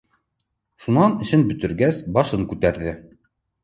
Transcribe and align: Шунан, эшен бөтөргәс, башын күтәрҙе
Шунан, 0.85 1.15
эшен 1.25 1.45
бөтөргәс, 1.53 2.03
башын 2.19 2.53
күтәрҙе 2.53 3.01